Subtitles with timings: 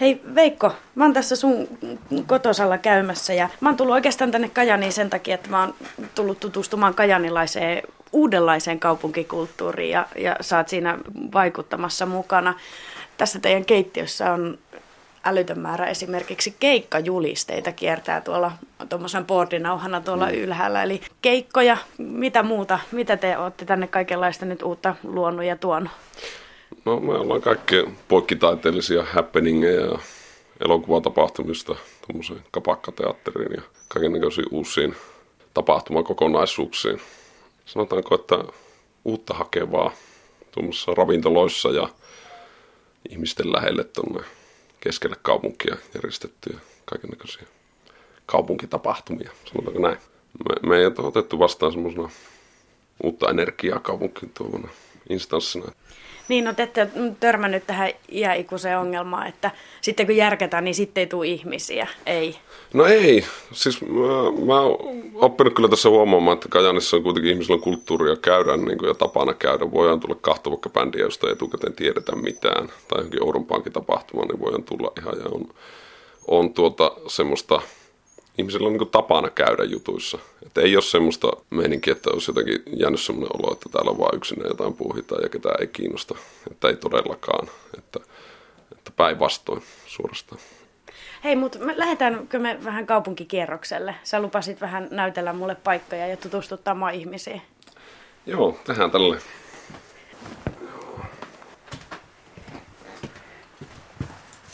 [0.00, 1.68] Hei Veikko, mä oon tässä sun
[2.26, 5.74] kotosalla käymässä ja mä oon tullut oikeastaan tänne Kajaniin sen takia, että mä oon
[6.14, 10.98] tullut tutustumaan kajanilaiseen uudenlaiseen kaupunkikulttuuriin ja, ja sä oot siinä
[11.32, 12.54] vaikuttamassa mukana.
[13.16, 14.58] Tässä teidän keittiössä on
[15.24, 18.52] älytön määrä esimerkiksi keikkajulisteita kiertää tuolla
[18.88, 20.34] tuommoisen bordinauhana tuolla mm.
[20.34, 20.82] ylhäällä.
[20.82, 25.90] Eli keikkoja, mitä muuta, mitä te olette tänne kaikenlaista nyt uutta luonut ja tuonut?
[26.86, 29.98] No me ollaan kaikkea poikkitaiteellisia happeningeja ja
[30.64, 31.76] elokuvatapahtumista
[32.06, 34.96] tuommoiseen kapakkateatteriin ja kaikenlaisiin uusiin
[35.54, 37.00] tapahtumakokonaisuuksiin.
[37.66, 38.38] Sanotaanko, että
[39.04, 39.92] uutta hakevaa
[40.52, 41.88] tuommoisissa ravintoloissa ja
[43.10, 44.24] ihmisten lähelle tuonne
[44.80, 47.46] keskelle kaupunkia järjestettyjä kaikenlaisia
[48.26, 49.98] kaupunkitapahtumia, sanotaanko näin.
[50.48, 52.10] Me, me ei ole otettu vastaan semmoisena
[53.02, 54.68] uutta energiaa kaupunkiin tuomana
[55.08, 55.72] instanssina.
[56.28, 56.88] Niin, no te ette
[57.20, 62.36] törmännyt tähän iäikuiseen ongelmaan, että sitten kun järkätään, niin sitten ei tule ihmisiä, ei?
[62.74, 67.58] No ei, siis mä, mä oon oppinut kyllä tässä huomaamaan, että Kajanissa on kuitenkin ihmisillä
[67.58, 69.72] kulttuuria käydä niin kuin, ja tapana käydä.
[69.72, 74.40] Voidaan tulla kahta vaikka bändiä, josta ei etukäteen tiedetä mitään, tai johonkin Ouronpaankin tapahtumaan, niin
[74.40, 75.48] voidaan tulla ihan ja on,
[76.28, 77.60] on tuota semmoista
[78.38, 80.18] ihmisillä on niin tapana käydä jutuissa.
[80.46, 84.16] Että ei ole semmoista meininkiä, että olisi jotenkin jäänyt semmoinen olo, että täällä on vaan
[84.16, 86.14] yksinä jotain puuhitaan ja ketään ei kiinnosta.
[86.50, 87.48] Että ei todellakaan.
[87.78, 88.00] Että,
[88.72, 90.40] että päinvastoin suorastaan.
[91.24, 93.94] Hei, mutta me lähdetäänkö me vähän kaupunkikierrokselle?
[94.04, 97.42] Sä lupasit vähän näytellä mulle paikkoja ja tutustuttaa maa ihmisiin.
[98.26, 99.18] Joo, tehdään tälle.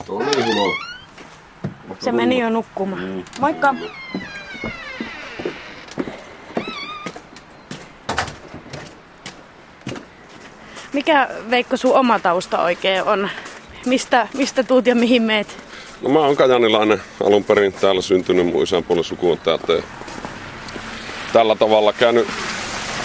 [0.06, 0.91] Tuo on niin.
[2.04, 3.04] Se meni jo nukkumaan.
[3.04, 3.24] Mm.
[3.40, 3.74] Moikka!
[10.92, 13.30] Mikä Veikko sun oma tausta oikein on?
[13.86, 15.56] Mistä, mistä tuut ja mihin meet?
[16.00, 19.72] No mä oon kajanilainen alun perin täällä syntynyt, mun isän puolen suku on täältä.
[21.32, 22.28] Tällä tavalla käynyt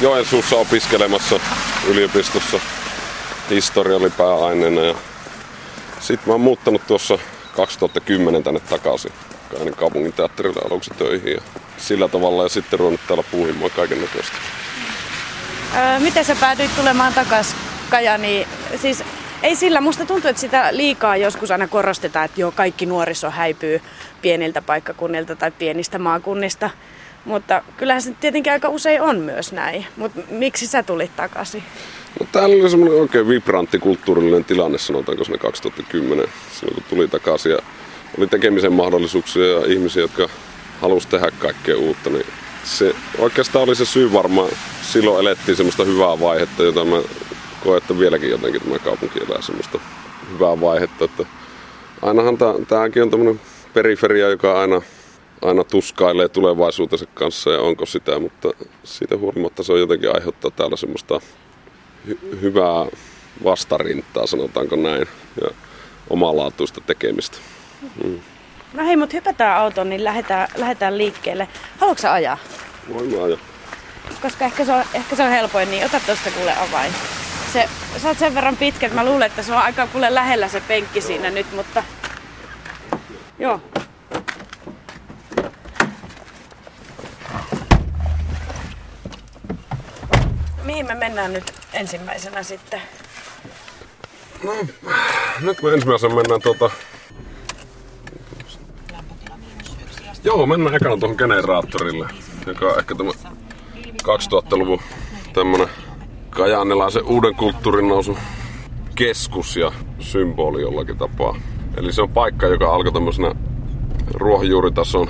[0.02, 1.40] Joensuussa opiskelemassa
[1.88, 2.60] yliopistossa.
[3.50, 4.96] Historia oli pääaineena ja
[6.00, 7.18] sitten mä oon muuttanut tuossa
[7.58, 9.12] 2010 tänne takaisin
[9.52, 11.42] Kaanin kaupungin teatterille aluksi töihin ja
[11.78, 14.38] sillä tavalla ja sitten ruvennut täällä puuhimaan kaiken näköistä.
[15.76, 17.58] Öö, miten sä päädyit tulemaan takaisin
[17.90, 18.48] Kajani?
[18.76, 19.04] Siis
[19.44, 23.82] ei sillä, musta tuntuu, että sitä liikaa joskus aina korostetaan, että joo, kaikki nuoriso häipyy
[24.22, 26.70] pieniltä paikkakunnilta tai pienistä maakunnista.
[27.26, 29.86] Mutta kyllähän se tietenkin aika usein on myös näin.
[29.98, 31.64] Mutta miksi sä tulit takaisin?
[32.20, 37.52] No, täällä oli semmoinen oikein vibrantti kulttuurillinen tilanne, sanotaanko sinne 2010, silloin kun tuli takaisin.
[37.52, 37.58] Ja
[38.18, 40.30] oli tekemisen mahdollisuuksia ja ihmisiä, jotka
[40.82, 42.10] halusivat tehdä kaikkea uutta.
[42.10, 42.26] Niin
[42.64, 44.50] se oikeastaan oli se syy varmaan.
[44.82, 46.98] Silloin elettiin semmoista hyvää vaihetta, jota mä
[47.64, 49.80] koen, että vieläkin jotenkin tämä kaupunki elää semmoista
[50.34, 51.06] hyvää vaihetta.
[51.06, 51.26] Että
[52.02, 53.42] ainahan tämäkin on tämmöinen
[53.74, 54.82] periferia, joka aina,
[55.42, 58.50] aina tuskailee tulevaisuutensa kanssa ja onko sitä, mutta
[58.84, 61.22] siitä huolimatta se on jotenkin aiheuttaa täällä semmoista
[62.08, 62.86] hy- hyvää
[63.44, 65.08] vastarintaa, sanotaanko näin,
[65.42, 65.50] ja
[66.10, 67.38] omalaatuista tekemistä.
[68.04, 68.20] Mm.
[68.74, 71.48] No hei, mutta hypätään autoon, niin lähdetään, lähdetään liikkeelle.
[71.78, 72.38] Haluatko sä ajaa?
[72.94, 73.40] Voin ajaa.
[74.22, 76.94] Koska ehkä se, on, ehkä se on helpoin, niin ota tuosta kuule avain.
[77.54, 80.48] Se, sä oot sen verran pitkä, että mä luulen, että se on aika kuule lähellä
[80.48, 81.08] se penkki Joo.
[81.08, 81.84] siinä nyt, mutta...
[83.40, 83.62] Joo.
[90.68, 92.82] Mihin me mennään nyt ensimmäisenä sitten?
[94.44, 94.54] No,
[95.42, 96.70] nyt me ensimmäisenä mennään tuota...
[100.24, 102.08] Joo, mennään ekana tuohon generaattorille,
[102.46, 103.12] joka on ehkä tämä
[104.04, 104.80] 2000-luvun
[105.34, 105.68] tämmönen
[106.30, 108.18] kajaanilaisen uuden kulttuurin nousu
[108.96, 111.36] keskus ja symboli jollakin tapaa.
[111.78, 113.36] Eli se on paikka, joka alkoi tämmöisenä
[114.14, 115.08] ruohonjuuritason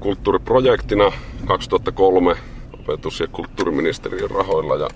[0.00, 1.12] kulttuuriprojektina
[1.46, 2.36] 2003
[2.82, 4.88] opetus- ja kulttuuriministeriön rahoilla ja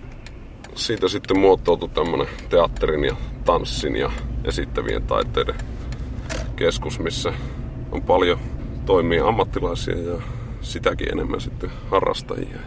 [0.74, 4.10] siitä sitten muotoutui tämmönen teatterin ja tanssin ja
[4.44, 5.54] esittävien taiteiden
[6.56, 7.32] keskus, missä
[7.92, 8.38] on paljon
[8.86, 10.20] toimia ammattilaisia ja
[10.60, 12.58] sitäkin enemmän sitten harrastajia.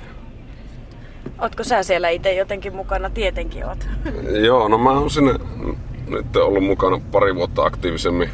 [1.41, 3.09] Ootko sä siellä itse jotenkin mukana?
[3.09, 3.87] Tietenkin oot.
[4.47, 5.33] Joo, no mä oon sinne
[6.07, 8.29] nyt ollut mukana pari vuotta aktiivisemmin.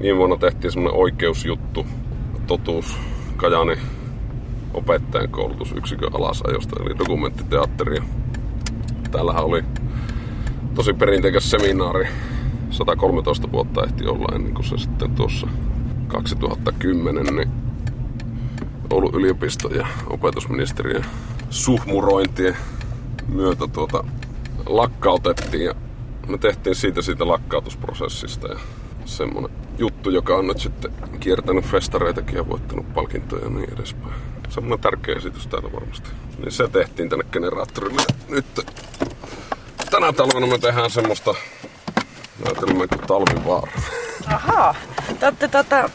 [0.00, 1.86] Viime vuonna tehtiin semmonen oikeusjuttu,
[2.46, 2.96] totuus
[3.36, 3.76] Kajani
[4.74, 8.02] opettajan koulutusyksikön alasajosta, eli dokumenttiteatteri.
[9.10, 9.64] Täällähän oli
[10.74, 12.08] tosi perinteikäs seminaari.
[12.70, 15.46] 113 vuotta ehti olla ennen kuin se sitten tuossa
[16.08, 17.48] 2010 niin
[18.90, 21.04] Oulun yliopisto ja opetusministeriön
[21.50, 22.56] suhmurointien
[23.28, 24.04] myötä tuota
[24.66, 25.74] lakkautettiin ja
[26.28, 28.58] me tehtiin siitä siitä lakkautusprosessista ja
[29.04, 34.31] semmonen juttu, joka on nyt sitten kiertänyt festareitakin ja voittanut palkintoja ja niin edespäin.
[34.54, 36.10] Semmoinen tärkeä esitys täällä varmasti.
[36.38, 38.02] Niin se tehtiin tänne generaattorille.
[38.28, 38.46] Nyt
[39.90, 41.34] tänä talvena me tehdään semmoista
[42.44, 43.72] näytelmää kuin Talvivaara.
[44.26, 44.74] Ahaa.
[45.38, 45.90] Te tota,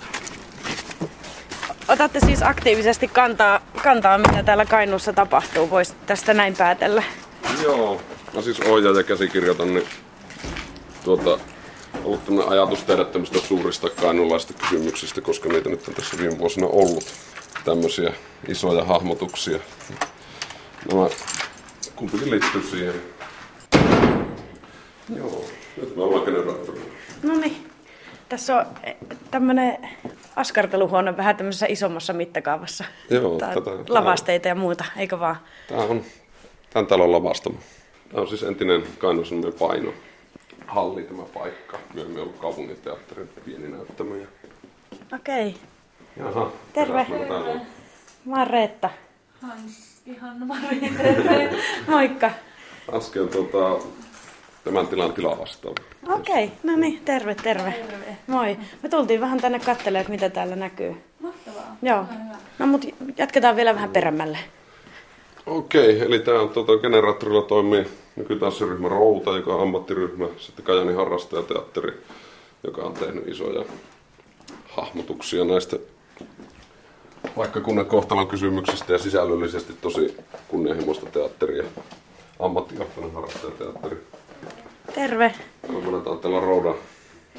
[1.88, 5.70] otatte siis aktiivisesti kantaa, kantaa, mitä täällä Kainuussa tapahtuu.
[5.70, 7.04] Voisi tästä näin päätellä.
[7.64, 8.02] Joo.
[8.34, 9.88] Mä siis ohjaaja käsikirjoitan, niin
[11.04, 11.40] tuota,
[12.04, 16.68] ollut tämmöinen ajatus tehdä tämmöistä suurista kainulaista kysymyksistä, koska niitä nyt on tässä viime vuosina
[16.68, 17.04] ollut
[17.68, 18.14] tämmöisiä
[18.48, 19.60] isoja hahmotuksia.
[20.92, 21.08] Nämä
[21.96, 22.96] kumpikin liittyy siihen.
[25.16, 25.46] Joo,
[25.78, 26.86] nyt me ollaan generaattorilla.
[27.24, 27.70] No niin.
[28.30, 28.66] Tässä on
[29.32, 29.90] tämmöinen
[30.36, 32.84] askarteluhuone vähän tämmöisessä isommassa mittakaavassa.
[33.10, 35.38] Joo, Tää tätä, lavasteita ja muuta, eikö vaan?
[35.68, 36.04] Tämä on
[36.70, 37.60] tämän talon lavastama.
[38.10, 39.94] Tämä on siis entinen Kainuun paino
[40.68, 41.80] halli tämä paikka.
[41.94, 44.26] Myöhemmin ollut kaupunginteatterin pieni näyttämö.
[45.16, 45.56] Okei.
[46.20, 46.52] Jaha.
[46.74, 47.08] Terve.
[47.30, 47.62] on?
[48.26, 48.90] Mä oon Reetta.
[49.42, 50.82] Hanski, Hanna Mari.
[51.88, 52.32] Moikka.
[52.92, 53.86] Hanski on tuota,
[54.64, 55.76] tämän tilan tilavastaava.
[56.10, 57.72] Okei, no niin, terve, terve.
[57.72, 58.18] Terve.
[58.28, 58.58] Moi.
[58.84, 60.96] Me tultiin vähän tänne katselemaan, että mitä täällä näkyy.
[61.20, 61.78] Mahtavaa.
[61.82, 62.06] Joo.
[62.60, 62.86] No mut
[63.18, 64.38] jatketaan vielä vähän perämmälle.
[65.46, 72.04] Okei, eli tämä on tuota, generaattorilla toimii nykytanssiryhmä Routa, joka on ammattiryhmä, sitten Kajani harrastajateatteri,
[72.64, 73.66] joka on tehnyt isoja
[74.70, 75.78] hahmotuksia näistä
[77.36, 80.18] paikkakunnan kohtalon kysymyksistä ja sisällöllisesti tosi
[80.48, 81.64] kunnianhimoista teatteria.
[82.40, 84.04] Ammattijohtainen harrastajateatteri.
[84.96, 85.34] Terve.
[85.68, 86.76] Kolmannella on täällä Roudan,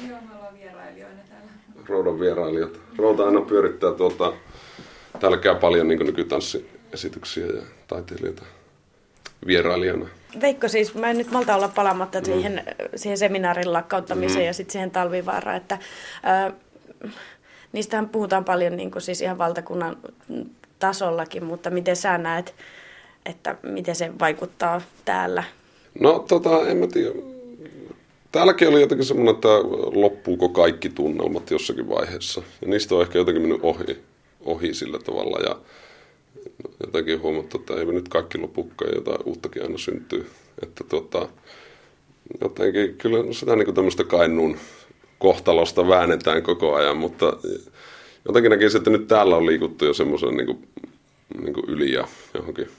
[0.07, 1.51] Joo, me ollaan vierailijoina täällä.
[1.87, 2.79] Roudan vierailijat.
[2.97, 4.33] Rouda aina pyörittää tuota,
[5.19, 8.43] täällä käy paljon niin nykytanssiesityksiä ja taiteilijoita
[9.45, 10.05] vierailijana.
[10.41, 12.63] Veikko siis, mä en nyt malta olla palaamatta siihen,
[12.95, 15.77] siihen seminaarin lakkauttamiseen ja sitten siihen talvivaaraan, että
[16.23, 16.51] ää,
[17.71, 19.97] niistähän puhutaan paljon niin kuin siis ihan valtakunnan
[20.79, 22.55] tasollakin, mutta miten sä näet,
[23.25, 25.43] että miten se vaikuttaa täällä?
[25.99, 27.11] No tota, en mä tiedä.
[28.31, 29.47] Täälläkin oli jotenkin semmoinen, että
[29.93, 32.41] loppuuko kaikki tunnelmat jossakin vaiheessa.
[32.61, 33.99] Ja niistä on ehkä jotenkin mennyt ohi,
[34.45, 35.39] ohi sillä tavalla.
[35.49, 35.59] Ja
[36.85, 40.29] jotenkin huomattu, että ei me nyt kaikki lopukkaan jotain uuttakin aina syntyy.
[40.63, 41.29] Että tota,
[42.41, 44.57] jotenkin kyllä sitä niin tämmöistä kainuun
[45.19, 47.37] kohtalosta väännetään koko ajan, mutta
[48.25, 50.67] jotenkin näkisin, että nyt täällä on liikuttu jo semmoisen niin
[51.43, 52.69] niin yli ja johonkin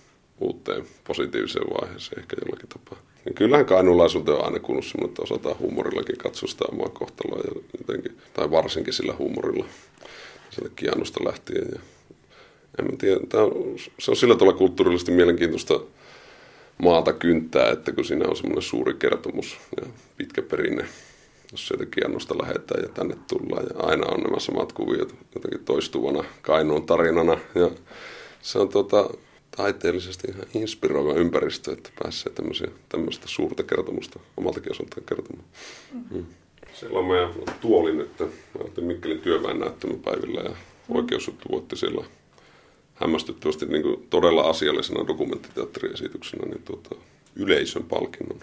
[0.40, 2.98] uuteen positiiviseen vaiheeseen ehkä jollakin tapaa.
[3.26, 7.62] Ja kyllähän kainulaisuuteen on aina kuullut semmoinen, että osataan huumorillakin katsoa sitä omaa kohtaloa ja
[7.78, 9.64] jotenkin, tai varsinkin sillä huumorilla
[10.50, 11.68] sieltä kianosta lähtien.
[11.72, 11.80] Ja
[12.78, 15.80] en mä tiedä, tää on, se on sillä tavalla kulttuurillisesti mielenkiintoista
[16.82, 20.84] maata kyntää, että kun siinä on semmoinen suuri kertomus ja pitkä perinne,
[21.52, 26.24] jos sieltä kiannosta lähdetään ja tänne tullaan ja aina on nämä samat kuviot jotenkin toistuvana
[26.42, 27.70] Kainuun tarinana ja
[28.42, 29.10] se on tota,
[29.56, 32.32] taiteellisesti ihan inspiroiva ympäristö, että pääsee
[32.88, 35.48] tämmöistä suurta kertomusta omaltakin osaltaan kertomaan.
[36.10, 36.26] Mm.
[36.74, 37.30] Siellä on meidän
[37.60, 38.20] tuoli nyt.
[38.20, 38.26] Mä
[38.60, 40.56] oltiin Mikkelin työväen näyttämöpäivillä ja
[40.88, 42.04] oikeusjuttu voitti siellä
[42.94, 46.94] hämmästyttävästi niin todella asiallisena dokumenttiteatteriesityksenä niin tuota,
[47.36, 48.40] yleisön palkinnon.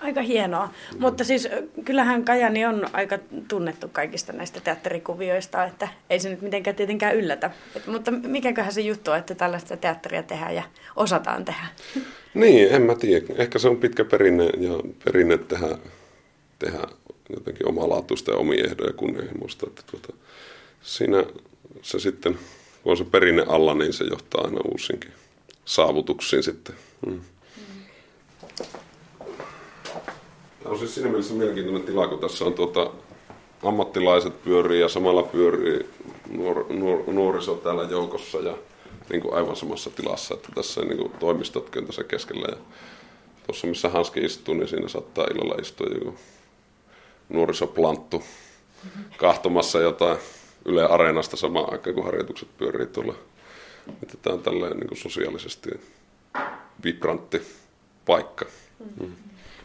[0.00, 0.66] Aika hienoa.
[0.66, 1.00] Mm.
[1.00, 1.48] Mutta siis
[1.84, 3.18] kyllähän Kajani on aika
[3.48, 7.50] tunnettu kaikista näistä teatterikuvioista, että ei se nyt mitenkään tietenkään yllätä.
[7.76, 10.62] Et, mutta mikäköhän se juttu on, että tällaista teatteria tehdään ja
[10.96, 11.66] osataan tehdä?
[12.34, 13.26] Niin, en mä tiedä.
[13.36, 14.70] Ehkä se on pitkä perinne ja
[15.04, 15.78] perinne tehdä,
[16.58, 16.78] tehdä
[17.36, 19.66] jotenkin omalaatuista ja omia ehdoja kunnianhimoista.
[19.66, 20.12] Että tuota,
[20.82, 21.24] siinä
[21.82, 22.38] se sitten,
[22.82, 25.12] kun on se perinne alla, niin se johtaa aina uusinkin
[25.64, 26.74] saavutuksiin sitten.
[27.06, 27.20] Mm.
[30.59, 32.90] Tämä on siis siinä mielessä mielenkiintoinen tila, kun tässä on tuota,
[33.62, 35.88] ammattilaiset pyörii ja samalla pyörii
[36.30, 38.58] nuor, nuor, nuoriso täällä joukossa ja
[39.10, 42.46] niin kuin aivan samassa tilassa, että tässä niin kuin toimistotkin tässä keskellä.
[42.50, 42.56] Ja
[43.46, 46.14] tuossa missä Hanski istuu, niin siinä saattaa illalla istua joku
[47.28, 48.22] nuorisoplanttu
[49.16, 50.18] kahtomassa jotain
[50.64, 53.14] Yle Areenasta samaan aikaan, kun harjoitukset pyörii tuolla.
[54.02, 55.70] Että tämä on tällainen niin sosiaalisesti
[56.84, 57.42] vibrantti
[58.06, 58.44] paikka.
[59.00, 59.12] Mm.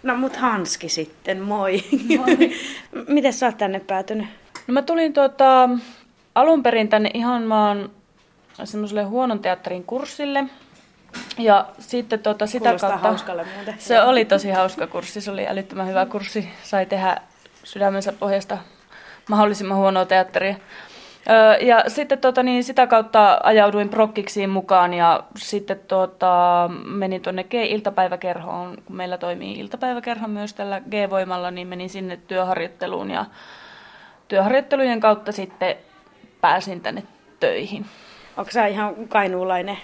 [0.05, 1.83] No mut Hanski sitten, moi.
[3.07, 4.27] Miten sä oot tänne päätynyt?
[4.67, 5.69] No mä tulin tuota,
[6.35, 7.89] alun perin tänne ihan vaan
[8.63, 10.43] semmoiselle huonon teatterin kurssille.
[11.37, 13.07] Ja sitten tuota, sitä Kuulostaa kautta...
[13.07, 13.75] hauskalle muuten.
[13.79, 16.49] Se oli tosi hauska kurssi, se oli älyttömän hyvä kurssi.
[16.63, 17.17] Sai tehdä
[17.63, 18.57] sydämensä pohjasta
[19.29, 20.55] mahdollisimman huonoa teatteria.
[21.29, 27.43] Öö, ja sitten tota, niin sitä kautta ajauduin prokkiksiin mukaan ja sitten tota, menin tuonne
[27.43, 33.25] G-iltapäiväkerhoon, kun meillä toimii iltapäiväkerho myös tällä G-voimalla, niin menin sinne työharjoitteluun ja
[34.27, 35.75] työharjoittelujen kautta sitten
[36.41, 37.03] pääsin tänne
[37.39, 37.85] töihin.
[38.37, 39.77] Onko sä ihan kainuulainen?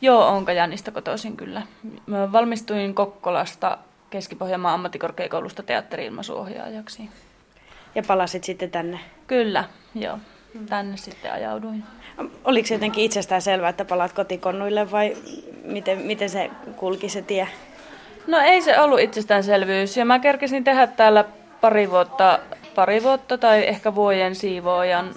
[0.00, 1.62] Joo, on Kajanista kotoisin kyllä.
[2.06, 3.78] Mä valmistuin Kokkolasta
[4.10, 7.10] Keski-Pohjanmaan ammattikorkeakoulusta teatteri-ilmaisuohjaajaksi.
[7.94, 9.00] Ja palasit sitten tänne?
[9.26, 9.64] Kyllä,
[9.94, 10.18] joo.
[10.68, 11.84] Tänne sitten ajauduin.
[12.44, 15.16] Oliko se jotenkin itsestään selvää, että palaat kotikonnuille vai
[15.64, 17.48] miten, miten se kulki se tie?
[18.26, 19.96] No ei se ollut itsestäänselvyys.
[19.96, 21.24] Ja mä kerkesin tehdä täällä
[21.60, 22.38] pari vuotta,
[22.74, 25.14] pari vuotta tai ehkä vuoden siivoojan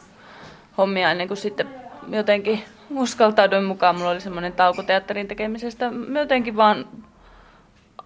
[0.77, 1.67] hommia ennen kuin sitten
[2.09, 2.63] jotenkin
[2.95, 3.95] uskaltauduin mukaan.
[3.95, 5.91] Mulla oli semmoinen tauko teatterin tekemisestä.
[5.91, 6.85] Mä jotenkin vaan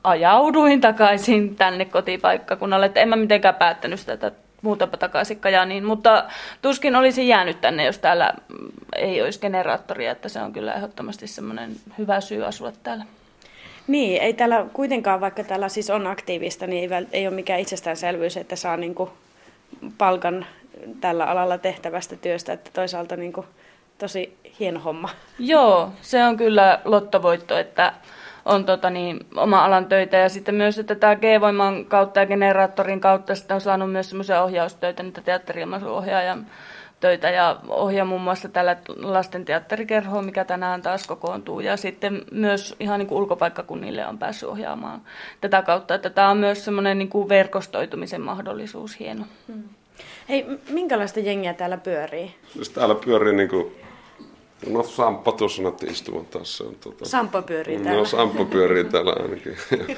[0.04, 2.86] ajauduin takaisin tänne kotipaikkakunnalle.
[2.86, 4.32] Että en mä mitenkään päättänyt sitä, että
[4.66, 5.86] muutapa takaisin Kajaniin.
[5.86, 6.24] Mutta
[6.62, 8.34] tuskin olisi jäänyt tänne, jos täällä
[8.96, 10.12] ei olisi generaattoria.
[10.12, 13.06] Että se on kyllä ehdottomasti semmoinen hyvä syy asua täällä.
[13.88, 18.38] Niin, ei täällä kuitenkaan, vaikka täällä siis on aktiivista, niin ei, ei ole mikään itsestäänselvyys,
[18.38, 19.10] että saa niin kuin
[19.98, 20.46] palkan
[21.02, 23.48] tällä alalla tehtävästä työstä, että toisaalta niin kuin
[23.98, 25.10] tosi hieno homma.
[25.40, 27.94] Joo, se on kyllä lottovoitto, että
[28.46, 33.02] on tota niin, oma alan töitä ja sitten myös, että tämä G-voiman kautta ja generaattorin
[33.02, 36.46] kautta sitten on saanut myös semmoisia ohjaustöitä, niitä teatteriilmaisuohjaajan
[37.00, 41.60] töitä ja ohjaa muun muassa tällä lasten teatterikerhoa, mikä tänään taas kokoontuu.
[41.60, 45.02] Ja sitten myös ihan niin kuin ulkopaikkakunnille on päässyt ohjaamaan
[45.42, 49.26] tätä kautta, että tämä on myös semmoinen niin kuin verkostoitumisen mahdollisuus hieno.
[49.48, 49.64] Hmm.
[50.30, 52.36] Hei, minkälaista jengiä täällä pyörii?
[52.54, 53.85] Siis täällä pyörii niin kuin
[54.70, 56.58] No Samppa tuossa näytti istuvan taas.
[56.58, 57.06] Se on, tuota...
[57.06, 58.00] Sampo pyörii täällä.
[58.00, 59.58] No Sampo pyörii täällä ainakin.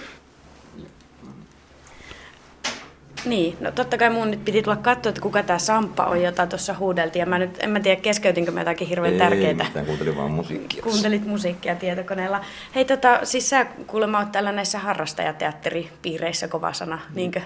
[3.26, 6.48] Niin, no totta kai mun nyt piti tulla katsoa, että kuka tämä Samppa on, jota
[6.48, 7.20] tuossa huudeltiin.
[7.20, 9.72] Ja mä nyt, en mä tiedä, keskeytinkö mä jotakin hirveän Ei, tärkeää.
[9.76, 10.84] Ei, kuuntelin vaan musiikkia.
[10.84, 12.42] Kuuntelit musiikkia tietokoneella.
[12.76, 17.42] Hei, tota, siis sä kuulemma oot täällä näissä harrastajateatteripiireissä kova sana, niinkö?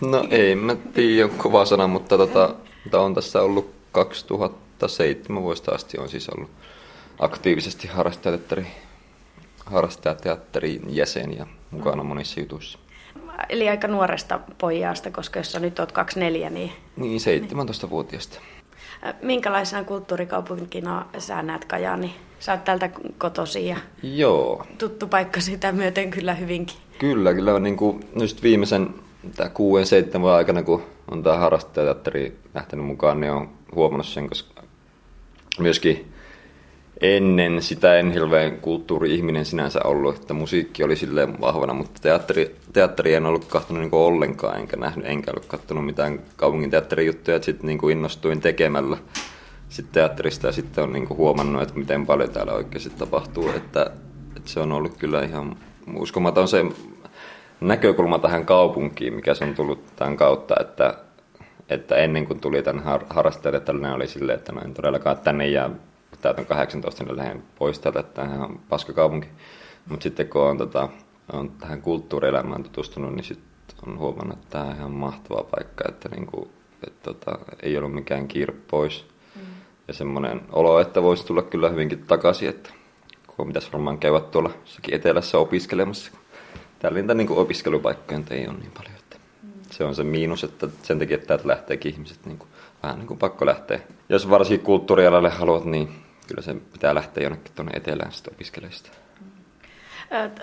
[0.00, 2.54] No ei, mä tiedä kova sana, mutta tota,
[2.92, 3.70] on tässä ollut
[4.78, 6.50] 2007 vuodesta asti on siis ollut
[7.18, 8.66] aktiivisesti harrastajateatteri,
[9.66, 12.78] harrastajateatterin jäsen ja mukana monissa jutuissa.
[13.48, 16.72] Eli aika nuoresta pojasta, koska jos sä nyt oot 24, niin...
[16.96, 18.40] Niin, 17-vuotiaasta.
[19.22, 22.14] Minkälaisena kulttuurikaupunkina sä näet Kajani?
[22.38, 24.66] Sä oot täältä kotosi ja Joo.
[24.78, 26.76] tuttu paikka sitä myöten kyllä hyvinkin.
[26.98, 28.94] Kyllä, kyllä on niin kuin just viimeisen
[29.54, 34.55] kuuden, seitsemän vuoden aikana, kun on tämä harrastajateatteri lähtenyt mukaan, niin on huomannut sen, koska
[35.58, 36.12] myöskin
[37.00, 43.14] ennen sitä en hirveän kulttuuri-ihminen sinänsä ollut, että musiikki oli silleen vahvana, mutta teatteri, teatteri
[43.14, 47.66] en ollut kahtonut niin ollenkaan, enkä nähnyt, enkä ollut katsonut mitään kaupungin teatterijuttuja, että sitten
[47.66, 48.96] niin innostuin tekemällä
[49.68, 53.90] sitten teatterista ja sitten on niin huomannut, että miten paljon täällä oikeasti tapahtuu, että,
[54.36, 55.56] että se on ollut kyllä ihan
[55.96, 56.64] uskomaton se
[57.60, 60.94] näkökulma tähän kaupunkiin, mikä se on tullut tämän kautta, että,
[61.68, 65.46] että ennen kuin tuli tämän har- harrastajalle, tällainen oli silleen, että no en todellakaan tänne
[65.46, 65.70] jää
[66.20, 69.28] täytän 18, niin lähden pois täältä, että tämä on paskakaupunki.
[69.88, 70.88] Mutta sitten kun on, tota,
[71.32, 73.46] on tähän kulttuurielämään tutustunut, niin sitten
[73.86, 76.50] on huomannut, että tämä on ihan mahtava paikka, että niinku,
[76.86, 79.06] et, tota, ei ollut mikään kiire pois.
[79.36, 79.42] Mm.
[79.88, 82.70] Ja semmoinen olo, että voisi tulla kyllä hyvinkin takaisin, että
[83.36, 86.12] kun pitäisi varmaan käydä tuolla jossakin etelässä opiskelemassa.
[86.78, 88.95] Täällä niitä niin opiskelupaikkoja ei ole niin paljon.
[89.76, 92.48] Se on se miinus, että sen takia, että täältä lähteekin ihmiset niin kuin,
[92.82, 93.80] vähän niin kuin pakko lähteä.
[94.08, 95.88] Jos varsinkin kulttuurialalle haluat, niin
[96.28, 98.90] kyllä se pitää lähteä jonnekin tuonne etelään sitten opiskelemaan sitä.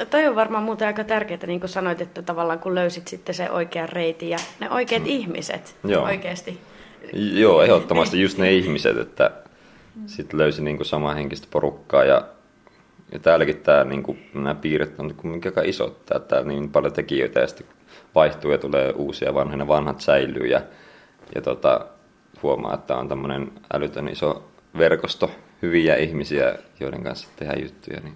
[0.09, 3.49] Toi on varmaan muuten aika tärkeää, niin kuin sanoit, että tavallaan kun löysit sitten se
[3.49, 5.09] oikean reitin ja ne oikeat mm.
[5.09, 6.03] ihmiset Joo.
[6.03, 6.59] oikeasti.
[7.13, 9.31] Joo, ehdottomasti just ne ihmiset, että
[9.95, 10.07] mm.
[10.07, 12.27] sitten löysi niin kuin samaa henkistä porukkaa ja,
[13.11, 16.93] ja täälläkin tämä, niin kuin, nämä piirret on kuitenkin aika isot, että täällä niin paljon
[16.93, 17.67] tekijöitä ja sitten
[18.15, 20.61] vaihtuu ja tulee uusia vanhoja, vanhat säilyy ja,
[21.35, 21.85] ja tota,
[22.43, 24.43] huomaa, että on tämmöinen älytön iso
[24.77, 27.99] verkosto hyviä ihmisiä, joiden kanssa tehdään juttuja.
[27.99, 28.15] Niin.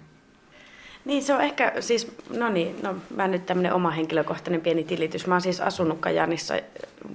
[1.04, 5.26] Niin se on ehkä siis, no niin, no mä nyt tämmöinen oma henkilökohtainen pieni tilitys.
[5.26, 6.54] Mä oon siis asunut Kajanissa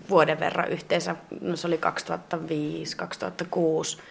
[0.09, 1.79] vuoden verran yhteensä, no se oli
[3.95, 4.01] 2005-2006.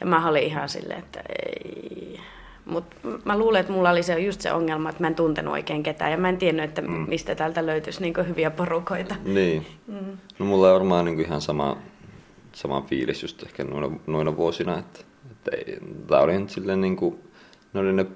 [0.00, 2.20] Ja mä olin ihan silleen, että ei.
[2.64, 5.82] Mutta mä luulen, että mulla oli se just se ongelma, että mä en tuntenut oikein
[5.82, 7.04] ketään ja mä en tiennyt, että mm.
[7.08, 9.14] mistä täältä löytyisi niin hyviä porukoita.
[9.24, 9.66] Niin.
[9.86, 10.18] Mm.
[10.38, 11.76] No mulla on varmaan niin ihan sama,
[12.52, 15.00] sama fiilis just ehkä noina, noina vuosina, että
[16.06, 17.18] tämä oli nyt silleen niin kuin,
[17.72, 18.06] ne oli ne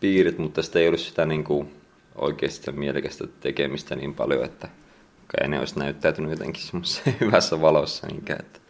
[0.00, 1.72] piirit, mutta sitä ei ollut sitä niin kuin
[2.14, 4.68] oikeasti mielekästä tekemistä niin paljon, että
[5.26, 8.06] kai ne olisi näyttäytynyt jotenkin semmoisessa hyvässä valossa.
[8.06, 8.60] Niinkään, että.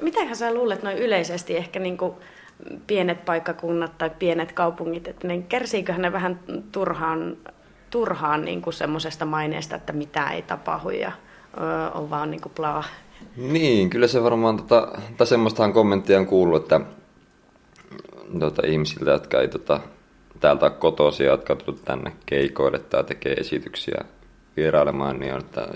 [0.00, 2.14] Mitähän sä luulet noin yleisesti ehkä niin kuin
[2.86, 6.40] pienet paikkakunnat tai pienet kaupungit, että ne kärsiiköhän ne vähän
[6.72, 7.36] turhaan,
[7.90, 11.12] turhaan niin kuin semmoisesta maineesta, että mitä ei tapahdu ja
[11.94, 12.84] on vaan niin kuin plaa
[13.36, 16.80] Niin, kyllä se varmaan, tota, tai semmoistahan kommenttia on kuullut, että
[18.40, 19.80] tota, ihmisiltä, jotka ei tota,
[20.40, 24.04] täältä kotoisia, jotka on tänne keikoille tai tekee esityksiä
[24.56, 25.68] vierailemaan, niin on, että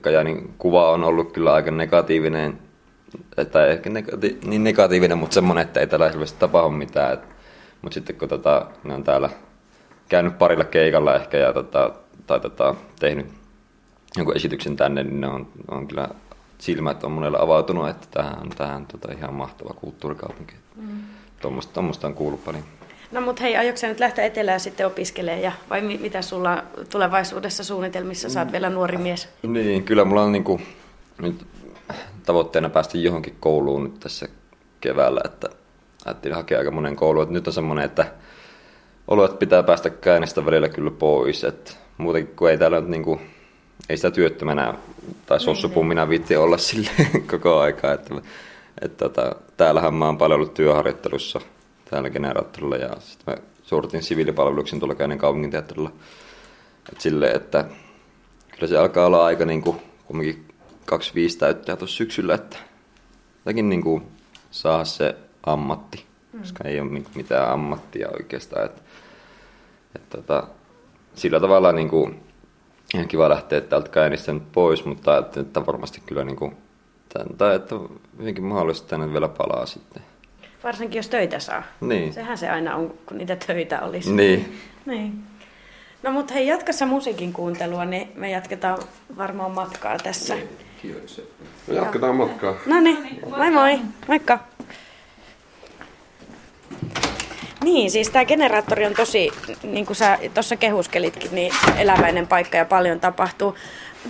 [0.00, 2.58] Kajanin kuva on ollut kyllä aika negatiivinen,
[3.52, 7.18] tai ehkä negati- niin negatiivinen, mutta semmoinen, että ei täällä selvästi tapahdu mitään.
[7.82, 9.30] Mutta sitten kun tota, ne on täällä
[10.08, 11.90] käynyt parilla keikalla ehkä ja tota,
[12.26, 13.26] tai tota, tehnyt
[14.16, 16.08] jonkun esityksen tänne, niin ne on, on kyllä
[16.58, 20.54] silmät on monella avautunut, että tähän on tähän, tota, ihan mahtava kulttuurikaupunki.
[20.76, 20.88] Mm.
[21.40, 22.64] Tuommoista on kuullut paljon.
[23.12, 27.64] No mutta hei, aiotko nyt lähteä etelään sitten opiskelemaan ja vai mi- mitä sulla tulevaisuudessa
[27.64, 28.28] suunnitelmissa?
[28.28, 29.28] Saat vielä nuori mies.
[29.42, 30.60] Niin, kyllä mulla on niinku,
[31.22, 31.46] nyt
[32.26, 34.28] tavoitteena päästä johonkin kouluun nyt tässä
[34.80, 35.48] keväällä, että
[36.04, 37.22] ajattelin hakea aika monen kouluun.
[37.22, 38.06] Että nyt on semmoinen, että
[39.08, 41.44] olo, että pitää päästä käynnestä välillä kyllä pois.
[41.44, 43.20] Että muutenkin kun ei täällä nyt niinku,
[43.88, 44.74] ei sitä työttömänä
[45.26, 46.10] tai niin, sossupummina niin.
[46.10, 46.90] viitti olla sille
[47.30, 47.92] koko aikaa.
[47.92, 48.14] Että,
[48.80, 51.40] että tota, täällähän mä oon paljon ollut työharjoittelussa
[51.90, 55.90] täällä generaattorilla ja sitten mä suoritin siviilipalveluksen tuolla käynnin kaupunginteatterilla.
[56.92, 57.64] Et sille, että
[58.52, 60.53] kyllä se alkaa olla aika niin kuin, kumminkin
[60.86, 62.56] 25 täyttää tuossa syksyllä, että
[63.38, 64.02] jotenkin niin kuin
[64.50, 66.40] saa se ammatti, mm.
[66.40, 68.64] koska ei ole niin kuin mitään ammattia oikeastaan.
[68.64, 68.82] Että,
[69.96, 70.46] että, tota,
[71.14, 72.20] sillä tavalla niin kuin,
[72.94, 76.56] ihan kiva lähteä täältä käynnistä nyt pois, mutta että, että varmasti kyllä niin kuin,
[77.12, 77.74] tämän, tai että
[78.18, 80.02] hyvinkin mahdollisesti tänne vielä palaa sitten.
[80.64, 81.62] Varsinkin jos töitä saa.
[81.80, 82.12] Niin.
[82.12, 84.12] Sehän se aina on, kun niitä töitä olisi.
[84.12, 84.58] Niin.
[84.86, 85.24] niin.
[86.02, 88.78] No mutta hei, jatkassa musiikin kuuntelua, niin me jatketaan
[89.16, 90.36] varmaan matkaa tässä.
[90.84, 91.22] Kiitos.
[91.66, 92.54] Me jatketaan matkaa.
[92.66, 93.78] No niin, moi moi.
[94.08, 94.38] Moikka.
[97.64, 99.30] Niin, siis tämä generaattori on tosi,
[99.62, 103.54] niin kuin sä tuossa kehuskelitkin, niin eläväinen paikka ja paljon tapahtuu.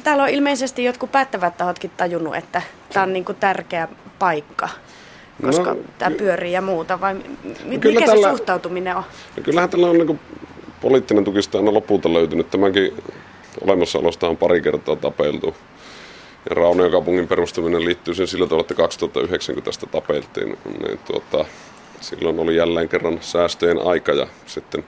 [0.05, 2.63] Täällä on ilmeisesti jotkut päättävät tahotkin tajunnut, että
[2.93, 3.89] tämä on niin kuin tärkeä
[4.19, 4.69] paikka
[5.43, 7.15] koska no, tämä pyörii ja muuta, vai
[7.65, 9.03] mikä kyllä tällä, se suhtautuminen on?
[9.37, 10.21] No kyllähän tällä on niin
[10.81, 12.51] poliittinen tukista aina lopulta löytynyt.
[12.51, 12.93] Tämänkin
[13.61, 15.55] olemassaolosta on pari kertaa tapeltu.
[16.51, 21.45] Ja Raunion kaupungin perustaminen liittyy sen sillä tavalla, että 2009 kun tästä tapeltiin, niin tuota,
[22.01, 24.85] silloin oli jälleen kerran säästöjen aika ja sitten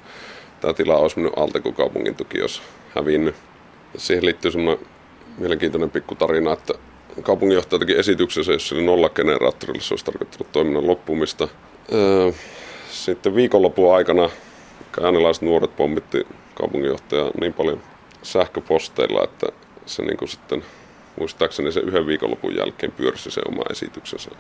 [0.61, 2.62] tämä tila olisi mennyt alta, kun kaupungin tuki olisi
[2.95, 3.35] hävinnyt.
[3.95, 4.87] Ja siihen liittyy semmoinen
[5.38, 6.75] mielenkiintoinen pikku tarina, että
[7.23, 11.49] kaupunginjohtaja teki esityksensä, jos oli nollageneraattorilla, se olisi tarkoittanut toiminnan loppumista.
[11.92, 12.33] Öö,
[12.90, 14.31] sitten viikonlopun aikana
[14.90, 17.83] kajanilaiset nuoret pommitti kaupunginjohtaja niin paljon
[18.23, 19.47] sähköposteilla, että
[19.87, 20.64] se niin kuin sitten
[21.18, 24.31] muistaakseni se yhden viikonlopun jälkeen pyörsi se oma esityksensä,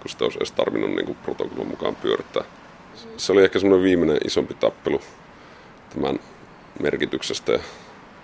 [0.00, 2.44] kun sitä olisi edes tarvinnut niin kuin protokollan mukaan pyörittää.
[3.16, 5.00] Se oli ehkä semmoinen viimeinen isompi tappelu
[5.94, 6.20] tämän
[6.82, 7.58] merkityksestä ja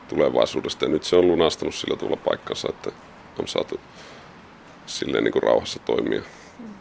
[0.08, 0.84] tulevaisuudesta.
[0.84, 2.90] Ja nyt se on lunastanut sillä tavalla paikkansa, että
[3.38, 3.80] on saatu
[4.86, 6.22] silleen niin kuin rauhassa toimia.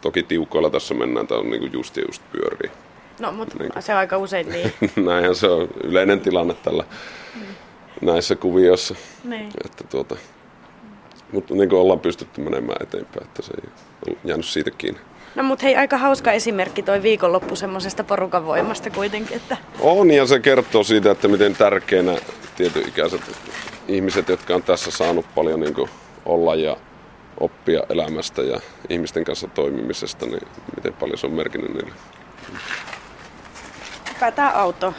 [0.00, 2.70] Toki tiukoilla tässä mennään, tämä on niin kuin just ja just pyörii.
[3.20, 4.72] No, mutta niin se on aika usein niin.
[5.06, 6.84] Näinhän se on yleinen tilanne tällä
[7.34, 7.56] niin.
[8.00, 8.94] näissä kuvioissa.
[9.24, 9.50] Niin.
[9.64, 10.16] Että tuota,
[11.32, 13.70] mutta niin kuin ollaan pystytty menemään eteenpäin, että se ei
[14.08, 15.00] ole jäänyt siitä kiinni.
[15.34, 19.36] No mutta hei, aika hauska esimerkki toi viikonloppu semmoisesta porukan voimasta kuitenkin.
[19.36, 19.56] Että...
[19.80, 22.16] On ja se kertoo siitä, että miten tärkeänä
[22.56, 23.20] tietyikäiset
[23.88, 25.90] ihmiset, jotka on tässä saanut paljon niin kuin
[26.24, 26.76] olla ja
[27.40, 31.92] oppia elämästä ja ihmisten kanssa toimimisesta, niin miten paljon se on merkinnyt niille.
[34.20, 34.94] Päätää auto.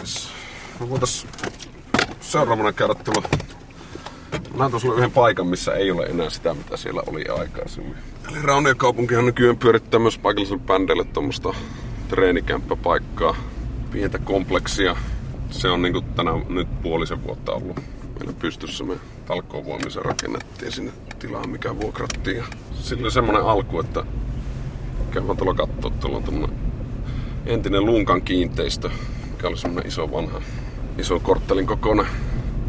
[0.00, 0.32] Yes.
[0.79, 1.26] Me voitais
[2.20, 3.28] seuraavana käydä tuolla
[4.58, 7.94] näytän sulle yhden paikan, missä ei ole enää sitä, mitä siellä oli aikaisemmin.
[8.30, 11.54] Eli Raunion kaupunkihan nykyään pyörittää myös paikalliselle bändeille tuommoista
[12.08, 13.36] treenikämppäpaikkaa,
[13.90, 14.96] pientä kompleksia.
[15.50, 17.76] Se on niin tänä nyt puolisen vuotta ollut
[18.18, 18.84] meillä pystyssä.
[18.84, 18.94] Me
[19.26, 22.36] talkoovoimissa rakennettiin sinne tilaa, mikä vuokrattiin.
[22.36, 22.44] Ja
[22.80, 24.04] sillä oli semmoinen alku, että
[25.10, 25.90] käydään tuolla katsoa.
[25.90, 26.52] Tuolla on
[27.46, 28.90] entinen Lunkan kiinteistö,
[29.30, 30.40] mikä oli semmoinen iso vanha,
[31.00, 32.06] iso korttelin kokoinen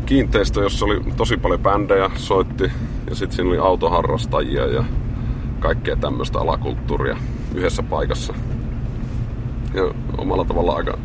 [0.06, 2.72] kiinteistö, jossa oli tosi paljon bändejä, soitti
[3.10, 4.84] ja sitten siinä oli autoharrastajia ja
[5.60, 7.18] kaikkea tämmöistä alakulttuuria
[7.56, 8.34] yhdessä paikassa.
[9.74, 10.98] Ja omalla tavalla aika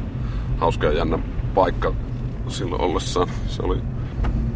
[0.56, 1.18] hauska ja jännä
[1.54, 1.92] paikka
[2.48, 3.28] silloin ollessaan.
[3.48, 3.78] Se oli,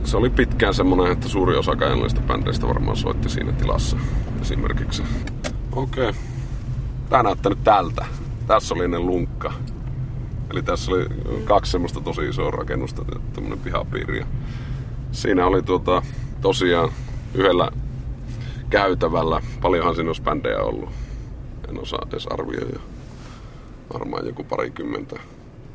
[0.04, 3.96] se oli pitkään semmoinen, että suuri osa kajanlaisista bändeistä varmaan soitti siinä tilassa
[4.40, 5.02] esimerkiksi.
[5.72, 6.08] Okei.
[6.08, 6.20] Okay.
[7.08, 8.06] Tää näyttää nyt tältä.
[8.46, 9.52] Tässä oli ennen lunkka.
[10.50, 11.06] Eli tässä oli
[11.44, 14.18] kaksi semmoista tosi isoa rakennusta, tämmöinen pihapiiri.
[14.18, 14.26] Ja
[15.12, 16.02] siinä oli tuota,
[16.40, 16.92] tosiaan
[17.34, 17.70] yhdellä
[18.70, 19.42] käytävällä.
[19.60, 20.90] Paljonhan siinä olisi bändejä ollut.
[21.68, 22.80] En osaa edes arvioida.
[23.92, 25.20] Varmaan joku parikymmentä.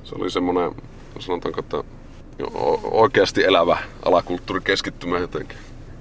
[0.04, 0.72] Se oli semmoinen,
[1.20, 1.84] sanotaanko, että
[2.84, 5.58] oikeasti elävä alakulttuurikeskittymä jotenkin.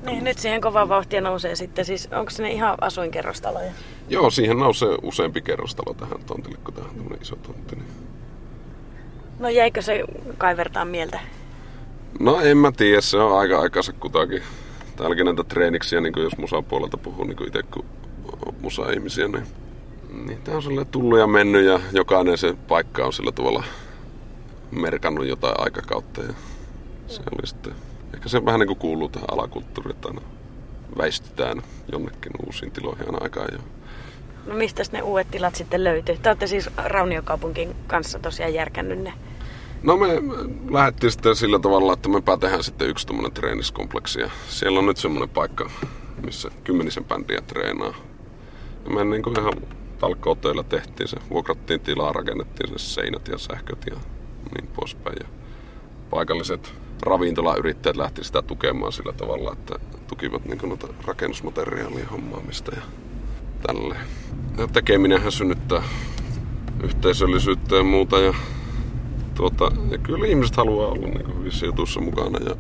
[0.07, 1.85] Niin, nyt siihen kovaa vauhtia nousee sitten.
[1.85, 3.73] Siis onko ne ihan asuinkerrostaloja?
[4.09, 7.77] Joo, siihen nousee useampi kerrostalo tähän tontille, kun tähän on iso tontti.
[7.77, 7.89] Niin...
[9.45, 10.05] No jäikö se
[10.39, 11.21] kaivertaa mieltä?
[12.21, 14.43] No en mä tiedä, se on aika aikansa kutakin.
[14.97, 17.85] Täälläkin näitä treeniksiä, niin jos musapuolelta puhuu niin itse kun
[18.61, 19.47] musa-ihmisiä, niin,
[20.27, 23.65] niin tää on sille tullut ja mennyt ja jokainen se paikka on sillä tavalla
[24.71, 26.35] merkannut jotain aikakautta ja
[27.07, 27.73] se oli sitten,
[28.15, 30.21] ehkä se vähän niin kuin kuuluu tähän alakulttuuriin, että aina
[30.99, 33.59] väistytään jonnekin uusiin tiloihin aina aikaan jo.
[34.47, 36.17] No mistä ne uudet tilat sitten löytyy?
[36.23, 39.13] Te olette siis Rauniokaupunkin kanssa tosiaan järkännyt ne.
[39.85, 40.09] No me
[40.71, 44.97] lähdettiin sitten sillä tavalla, että me tehdään sitten yksi tuommoinen treeniskompleksi ja siellä on nyt
[44.97, 45.71] semmoinen paikka,
[46.25, 47.95] missä kymmenisen bändiä treenaa.
[48.85, 49.53] Ja me niin kuin ihan
[49.99, 53.97] talkootöillä tehtiin se, vuokrattiin tilaa, rakennettiin se seinät ja sähköt ja
[54.55, 55.17] niin poispäin.
[55.21, 55.29] Ja
[56.11, 62.83] paikalliset ravintolayrittäjät lähti sitä tukemaan sillä tavalla, että tukivat niin noita rakennusmateriaalien hommaamista ja
[63.67, 63.97] tälle.
[64.59, 65.83] Ja tekeminenhän synnyttää
[66.83, 68.19] yhteisöllisyyttä ja muuta.
[68.19, 68.35] Ja,
[69.35, 72.57] tuota, ja kyllä ihmiset haluaa olla niin hyvissä jutussa mukana ja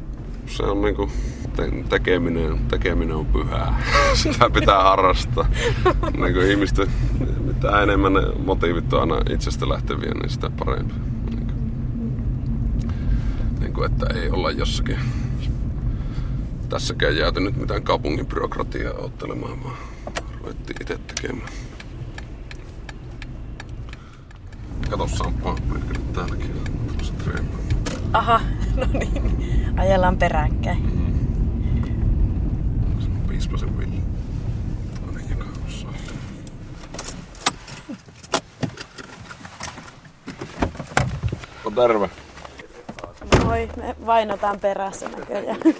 [0.47, 1.11] se on niin kuin,
[1.57, 3.83] te- tekeminen, tekeminen on pyhää.
[4.23, 5.47] Sitä pitää harrastaa.
[6.17, 6.89] niin kuin ihmisten,
[7.41, 10.95] mitä enemmän ne motiivit on aina itsestä lähteviä, niin sitä parempi.
[11.31, 11.57] Niin kuin,
[13.61, 14.99] niin kuin, että ei olla jossakin
[16.69, 19.77] tässäkään jääty nyt mitään kaupungin byrokratiaa ottelemaan, vaan
[20.41, 21.49] ruvettiin itse tekemään.
[24.91, 25.57] Kato Samppaa,
[26.15, 26.65] täälläkin on
[28.13, 28.41] Aha,
[28.77, 29.79] no niin.
[29.79, 30.83] Ajellaan peräkkäin.
[30.83, 31.15] Mm.
[33.29, 34.03] Piispasen Villi.
[35.05, 35.93] Toinen joka osaa.
[41.65, 42.11] No terve.
[43.45, 45.61] Moi, me vainotaan perässä näköjään.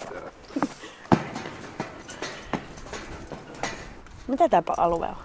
[4.29, 5.17] Mitä tämä alue on?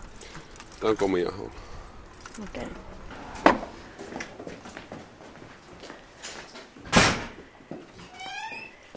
[0.80, 1.54] Tämä on komia homma.
[2.44, 2.64] Okei.
[2.64, 2.89] Okay.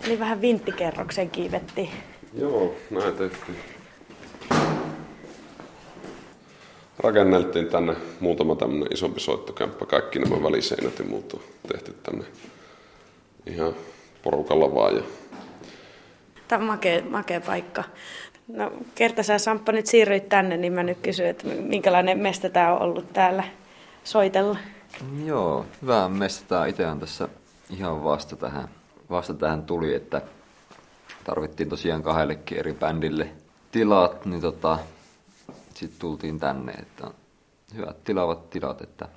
[0.06, 1.90] Eli vähän vinttikerroksen kiivetti.
[2.34, 3.58] Joo, näin tehtiin.
[6.98, 9.86] Rakenneltiin tänne muutama tämmönen isompi soittokämppä.
[9.86, 11.40] Kaikki nämä väliseinät ja muut on
[11.72, 12.24] tehty tänne
[13.46, 13.74] ihan
[14.22, 14.96] porukalla vaan.
[14.96, 15.02] Ja...
[16.48, 17.84] Tämä on makea, makea paikka.
[18.48, 22.74] No, kerta sä Samppa nyt siirryit tänne, niin mä nyt kysyn, että minkälainen mesta tämä
[22.74, 23.44] on ollut täällä
[24.04, 24.58] soitella?
[25.24, 26.44] Joo, hyvä mesta.
[26.48, 27.28] Tämä itse on tässä
[27.70, 28.68] ihan vasta tähän
[29.12, 30.22] vasta tähän tuli, että
[31.24, 33.28] tarvittiin tosiaan kahdellekin eri bändille
[33.72, 34.78] tilat, niin tota,
[35.74, 37.10] sitten tultiin tänne, että
[37.74, 39.08] hyvät tilavat tilat, että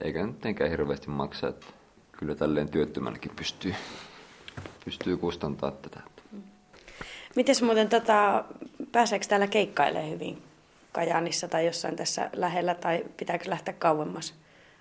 [0.00, 1.66] eikä nyt enkä hirveästi maksa, että
[2.12, 3.74] kyllä tälleen työttömänäkin pystyy,
[4.84, 6.00] pystyy kustantaa tätä.
[7.36, 8.44] Miten muuten tota,
[8.92, 10.42] pääseekö täällä keikkailemaan hyvin
[10.92, 14.34] Kajaanissa tai jossain tässä lähellä tai pitääkö lähteä kauemmas?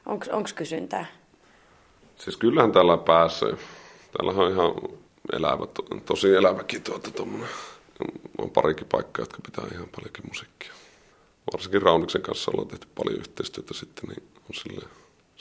[0.06, 1.06] Onko kysyntää?
[2.18, 3.58] Siis kyllähän täällä pääsee.
[4.18, 4.72] Täällä on ihan
[5.34, 5.68] elävä,
[6.06, 7.50] tosi eläväkin tuota tommonen.
[8.38, 10.74] On parikin paikkaa, jotka pitää ihan paljonkin musiikkia.
[11.54, 14.86] Varsinkin Rauniksen kanssa ollaan tehty paljon yhteistyötä sitten, niin on sille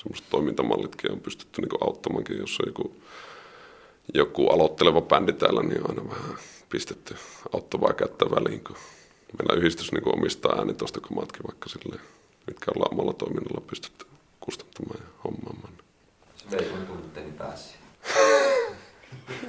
[0.02, 2.96] semmoiset toimintamallitkin on pystytty niin auttamankin, jos on joku,
[4.14, 7.16] joku aloitteleva bändi täällä, niin on aina vähän pistetty
[7.52, 8.76] auttavaa kättä väliin, kun
[9.38, 12.00] meillä yhdistys niin omistaa äänitostokamatkin vaikka silleen,
[12.46, 14.06] mitkä ollaan omalla toiminnalla pystytty
[14.40, 15.72] kustantamaan ja hommaamaan.
[16.36, 17.76] Se vei sun tunteeni päässä.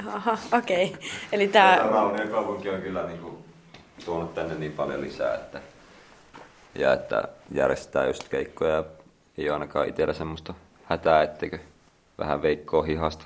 [0.08, 0.86] Aha, okei.
[0.86, 1.02] Okay.
[1.32, 1.88] Eli tämä...
[1.92, 3.38] Raunion kaupunki on kyllä niin kuin,
[4.06, 5.62] tuonut tänne niin paljon lisää, että,
[6.76, 8.84] ja että järjestetään just keikkoja.
[9.38, 11.60] Ei ole ainakaan itsellä semmoista hätää, etteikö
[12.18, 13.26] vähän veikkoa hihasta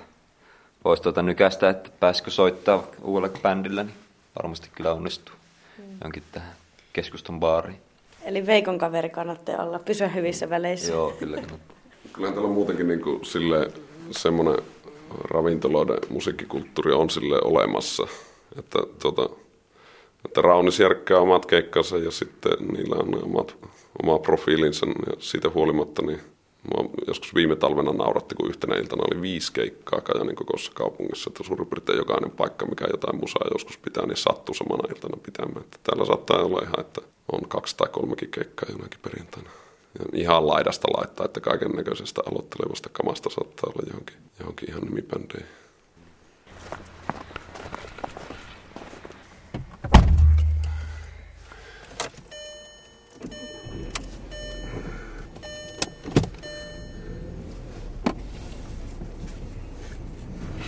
[0.86, 3.96] pois tuota nykästä, että pääsikö soittaa uudella bändillä, niin
[4.36, 5.34] varmasti kyllä onnistuu
[5.78, 5.84] mm.
[6.04, 6.52] jonkin tähän
[6.92, 7.78] keskustan baariin.
[8.22, 10.92] Eli Veikon kaveri kannattaa olla, pysyä hyvissä väleissä.
[10.92, 11.76] Joo, kyllä kannattaa.
[12.12, 13.70] Kyllä täällä on muutenkin niin kuin sille
[14.10, 14.64] semmoinen
[15.30, 18.06] ravintoloiden musiikkikulttuuri on sille olemassa.
[18.58, 19.28] Että, tuota,
[20.24, 23.56] että Raunis järkkää omat keikkansa ja sitten niillä on omat,
[24.02, 26.20] oma profiilinsa ja siitä huolimatta niin
[26.74, 31.44] Mua joskus viime talvena nauratti, kun yhtenä iltana oli viisi keikkaa Kajanin kokoisessa kaupungissa, että
[31.44, 35.64] suurin piirtein jokainen paikka, mikä jotain musaa joskus pitää, niin sattuu samana iltana pitämään.
[35.64, 37.00] Että täällä saattaa olla ihan, että
[37.32, 39.50] on kaksi tai kolmekin keikkaa jonakin perjantaina
[40.12, 45.46] ihan laidasta laittaa, että kaiken näköisestä aloittelevasta kamasta saattaa olla johonkin, johonkin ihan nimibändeihin.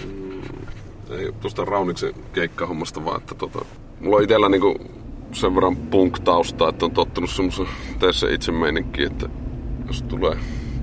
[0.04, 0.42] Mm,
[1.10, 3.64] ei tuosta Rauniksen keikkahommasta vaan, että tota,
[4.00, 4.98] mulla on itsellä niinku
[5.38, 7.66] sen verran punk-tausta, että on tottunut semmoisen
[7.98, 9.28] tee se itse meininki, että
[9.86, 10.36] jos tulee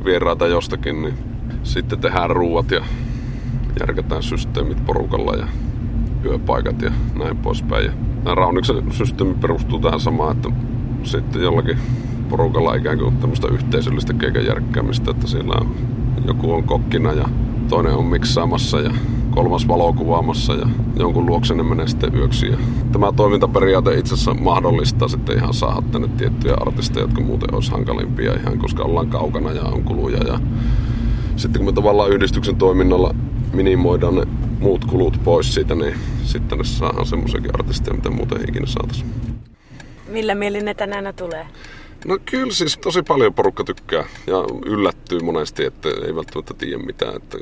[0.06, 1.14] vieraita jostakin, niin
[1.64, 2.86] sitten tehdään ruuat ja
[3.80, 5.48] järkätään systeemit porukalla ja
[6.26, 7.86] yöpaikat ja näin poispäin.
[7.86, 7.92] Ja
[8.24, 10.50] tämä Rauniksen systeemi perustuu tähän samaan, että
[11.04, 11.78] sitten jollakin
[12.30, 15.76] porukalla ikään kuin tämmöistä yhteisöllistä keikan järkkäämistä, että siellä on,
[16.26, 17.30] joku on kokkina ja
[17.70, 18.92] toinen on miksaamassa ja
[19.36, 22.48] kolmas valokuvaamassa ja jonkun luokse ne menee sitten yöksi.
[22.48, 22.58] Ja
[22.92, 28.34] tämä toimintaperiaate itse asiassa mahdollistaa sitten ihan saada tänne tiettyjä artisteja, jotka muuten olisi hankalimpia
[28.34, 30.18] ihan, koska ollaan kaukana ja on kuluja.
[30.18, 30.40] Ja
[31.36, 33.16] sitten kun me tavallaan yhdistyksen toiminnalla
[33.54, 34.24] minimoidaan ne
[34.60, 39.10] muut kulut pois siitä, niin sitten ne saadaan semmoisiakin artisteja, mitä muuten ikinä saataisiin.
[40.08, 41.46] Millä mielin ne tänään tulee?
[42.06, 47.16] No kyllä siis tosi paljon porukka tykkää ja yllättyy monesti, että ei välttämättä tiedä mitään
[47.16, 47.38] että,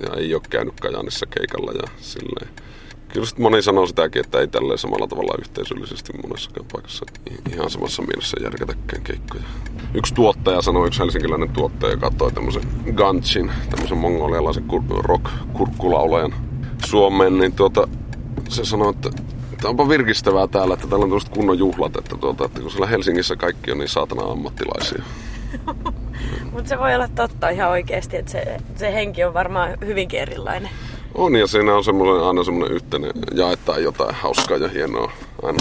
[0.00, 2.48] ja ei ole käynyt Kajaanissa keikalla ja silleen.
[3.08, 7.06] Kyllä sitten moni sanoo sitäkin, että ei tälleen samalla tavalla yhteisöllisesti monessakaan paikassa
[7.52, 9.42] ihan samassa mielessä järkätäkään keikkoja.
[9.94, 12.62] Yksi tuottaja sanoi, yksi helsinkiläinen tuottaja katsoi tämmöisen
[12.94, 14.64] Ganchin, tämmöisen mongolialaisen
[14.98, 16.34] rock-kurkkulaulajan
[16.86, 17.88] Suomeen, niin tuota,
[18.48, 19.10] se sanoi, että
[19.60, 22.86] Tämä onpa virkistävää täällä, että täällä on tämmöiset kunnon juhlat, että, tuota, että kun siellä
[22.86, 25.02] Helsingissä kaikki on niin saatana ammattilaisia.
[26.52, 30.70] Mutta se voi olla totta ihan oikeasti, että se, se henki on varmaan hyvinkin erilainen.
[31.14, 35.58] On ja siinä on semmoinen, aina semmoinen yhteinen, jaetaan jotain hauskaa ja hienoa aina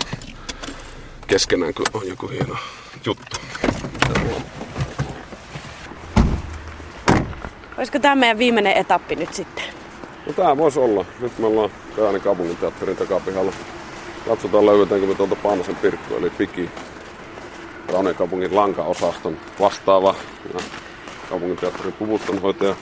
[1.27, 2.55] keskenään, kun on joku hieno
[3.05, 3.37] juttu.
[7.77, 9.63] Olisiko tämä meidän viimeinen etappi nyt sitten?
[10.25, 11.05] No tää voisi olla.
[11.19, 13.51] Nyt me ollaan Kajaanin kaupunginteatterin takapihalla.
[14.27, 16.69] Katsotaan löydetäänkö me tuolta Paanasen Pirkku, eli Piki.
[17.93, 20.15] Rauneen kaupungin lankaosaston vastaava
[20.53, 20.59] ja
[21.29, 22.75] kaupunginteatterin puvuttonhoitaja.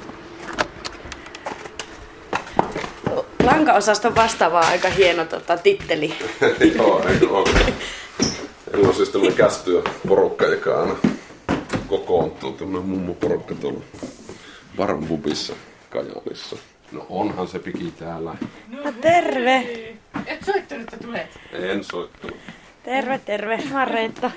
[3.44, 6.14] Lankaosaston vastaava on aika hieno tota, titteli.
[6.78, 7.50] Joo, eikö ole.
[8.74, 10.96] Eli on siis tämmöinen kästyä porukka, joka aina
[11.88, 12.52] kokoontuu.
[12.52, 13.82] Tämmöinen mummo porukka tuolla
[14.78, 15.54] Varmbubissa
[15.90, 16.56] Kajaanissa.
[16.92, 18.36] No onhan se piki täällä.
[18.68, 19.66] No terve!
[20.32, 21.40] Et soittanut, että tulet?
[21.54, 22.38] En soittanut.
[22.84, 23.60] Terve, terve.
[23.72, 24.32] Mä oon Reetta.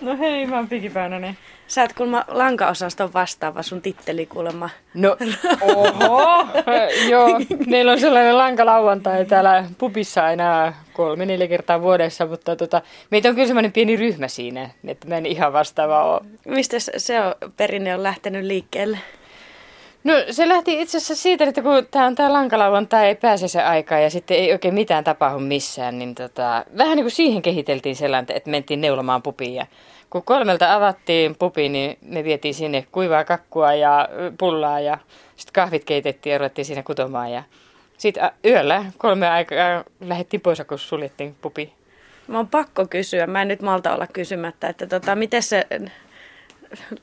[0.00, 1.38] No hei, mä oon Pikipäänänen.
[1.66, 4.70] Sä oot kuulemma lankaosaston vastaava sun titteli kuulemma.
[4.94, 5.16] No,
[5.60, 6.46] oho!
[7.10, 13.28] Joo, meillä on sellainen lankalauantai täällä pubissa aina kolme, neljä kertaa vuodessa, mutta tota, meitä
[13.28, 16.20] on kyllä semmoinen pieni ryhmä siinä, että mä en ihan vastaava ole.
[16.44, 18.98] Mistä se on, perinne on lähtenyt liikkeelle?
[20.04, 23.62] No se lähti itse asiassa siitä, että kun tämä on tämä lankalauantai, ei pääse se
[23.62, 27.96] aika ja sitten ei oikein mitään tapahdu missään, niin tota, vähän niin kuin siihen kehiteltiin
[27.96, 29.54] sellainen, että mentiin neulomaan pupiin.
[29.54, 29.66] Ja
[30.10, 34.98] kun kolmelta avattiin pupi, niin me vietiin sinne kuivaa kakkua ja pullaa ja
[35.36, 37.32] sitten kahvit keitettiin ja ruvettiin siinä kutomaan.
[37.32, 37.42] Ja
[37.98, 41.72] sitten yöllä kolme aikaa lähdettiin pois, kun suljettiin pupi.
[42.28, 45.66] Mä oon pakko kysyä, mä en nyt malta olla kysymättä, että tota, miten se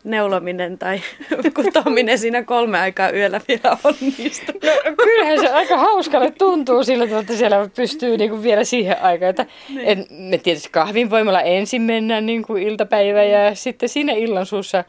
[0.03, 1.01] neulominen tai
[1.55, 4.55] kutominen siinä kolme aikaa yöllä vielä onnistuu.
[4.63, 9.29] No, kyllähän se aika hauskalle tuntuu sillä, että siellä pystyy niin kuin vielä siihen aikaan.
[9.29, 10.05] Että niin.
[10.09, 14.83] me tietysti kahvin voimalla ensin mennään niin kuin iltapäivä ja sitten siinä illan suussa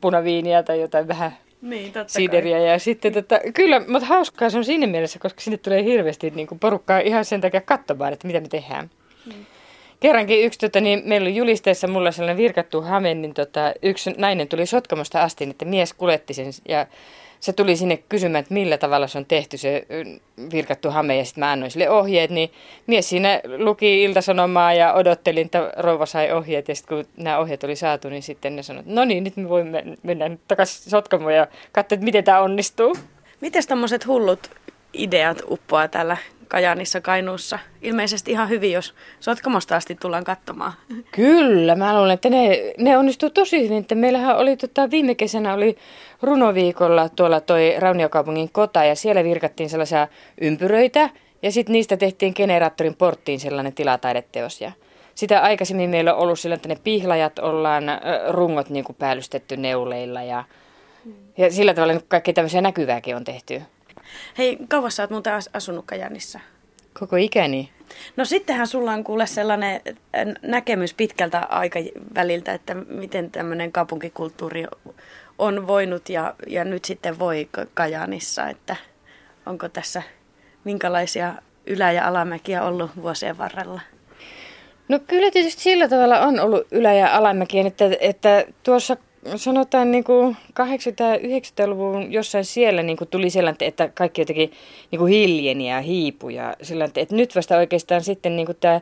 [0.00, 2.56] punaviiniä tai jotain vähän niin, totta sideriä.
[2.58, 2.68] Kai.
[2.68, 6.46] Ja sitten, tota, kyllä, mutta hauskaa se on siinä mielessä, koska sinne tulee hirveästi niin
[6.46, 8.90] kuin porukkaa ihan sen takia katsomaan, että mitä me tehdään.
[9.24, 9.44] Hmm
[10.04, 14.48] kerrankin yksi, tota, niin meillä oli julisteessa mulla sellainen virkattu hame, niin tota, yksi nainen
[14.48, 16.86] tuli Sotkamosta asti, että mies kuletti sen ja
[17.40, 19.86] se tuli sinne kysymään, että millä tavalla se on tehty se
[20.52, 22.50] virkattu hame ja sitten mä annoin sille ohjeet, niin
[22.86, 27.64] mies siinä luki iltasanomaa ja odotteli, että rouva sai ohjeet ja sitten kun nämä ohjeet
[27.64, 31.34] oli saatu, niin sitten ne sanoi, että no niin, nyt me voimme mennä takaisin Sotkamoon
[31.34, 32.96] ja katsoa, että miten tämä onnistuu.
[33.40, 34.50] Miten tämmöiset hullut
[34.92, 36.16] ideat uppoaa täällä
[36.48, 37.58] Kajaanissa, Kainuussa.
[37.82, 40.72] Ilmeisesti ihan hyvin, jos Sotkamosta asti tullaan katsomaan.
[41.12, 43.78] Kyllä, mä luulen, että ne, ne onnistuu tosi hyvin.
[43.78, 45.76] Että meillähän oli tota, viime kesänä oli
[46.22, 50.08] runoviikolla tuolla toi Rauniokaupungin kota ja siellä virkattiin sellaisia
[50.40, 51.10] ympyröitä
[51.42, 54.72] ja sitten niistä tehtiin generaattorin porttiin sellainen tilataideteos ja
[55.14, 57.84] sitä aikaisemmin meillä on ollut sillä, että ne pihlajat ollaan
[58.28, 60.44] rungot niin päällystetty neuleilla ja,
[61.38, 63.62] ja sillä tavalla kaikki tämmöisiä näkyvääkin on tehty.
[64.38, 66.40] Hei, kauas sä oot muuten asunut Kajanissa?
[67.00, 67.70] Koko ikäni.
[68.16, 69.80] No sittenhän sulla on kuule sellainen
[70.42, 74.66] näkemys pitkältä aikaväliltä, että miten tämmöinen kaupunkikulttuuri
[75.38, 78.76] on voinut ja, ja nyt sitten voi Kajanissa, että
[79.46, 80.02] onko tässä
[80.64, 81.34] minkälaisia
[81.66, 83.80] ylä- ja alamäkiä ollut vuosien varrella?
[84.88, 88.96] No kyllä tietysti sillä tavalla on ollut ylä- ja alamäkiä, että, että tuossa
[89.36, 94.52] sanotaan niin kuin 80-90-luvun jossain siellä niin kuin tuli sellainen, että kaikki jotenkin
[94.90, 96.28] niin kuin hiljeni ja hiipu.
[96.28, 98.80] Ja sellainen, että nyt vasta oikeastaan sitten niin kuin tämä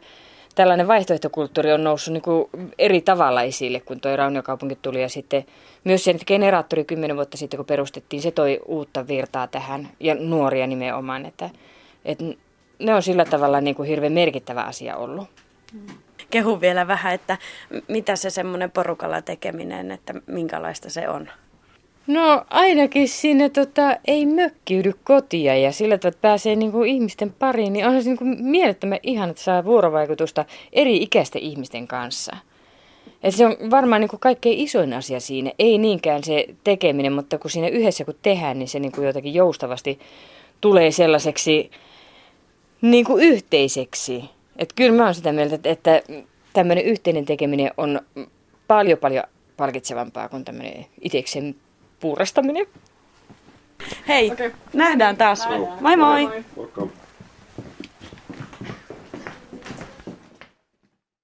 [0.54, 5.02] tällainen vaihtoehtokulttuuri on noussut niin kuin eri tavalla esille, kun tuo Rauniokaupunki tuli.
[5.02, 5.44] Ja sitten
[5.84, 10.66] myös se generaattori kymmenen vuotta sitten, kun perustettiin, se toi uutta virtaa tähän ja nuoria
[10.66, 11.26] nimenomaan.
[11.26, 11.50] Että,
[12.04, 12.24] että
[12.78, 15.28] ne on sillä tavalla niin kuin hirveän merkittävä asia ollut.
[16.32, 17.38] Kehu vielä vähän, että
[17.88, 21.28] mitä se semmoinen porukalla tekeminen, että minkälaista se on?
[22.06, 27.72] No ainakin sinne tota, ei mökkiydy kotia ja sillä tavalla, että pääsee niinku ihmisten pariin,
[27.72, 32.36] niin onhan se niinku mielettömän ihan, että saa vuorovaikutusta eri ikäisten ihmisten kanssa.
[33.22, 37.50] Et se on varmaan niinku kaikkein isoin asia siinä, ei niinkään se tekeminen, mutta kun
[37.50, 39.98] siinä yhdessä kun tehdään, niin se niinku jotenkin joustavasti
[40.60, 41.70] tulee sellaiseksi
[42.80, 44.24] niinku yhteiseksi.
[44.58, 46.02] Et kyllä mä oon sitä mieltä, että, että
[46.52, 48.00] tämmöinen yhteinen tekeminen on
[48.68, 49.24] paljon paljon
[49.56, 51.54] palkitsevampaa kuin tämmöinen itsekseen
[52.00, 52.66] puurastaminen.
[54.08, 54.50] Hei, okay.
[54.72, 55.46] nähdään taas.
[55.48, 55.82] Nähdään.
[55.82, 56.26] Moi moi.
[56.26, 56.42] moi,
[56.76, 56.88] moi.